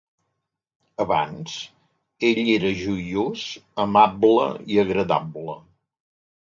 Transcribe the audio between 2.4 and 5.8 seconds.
era joiós, amable i agradable.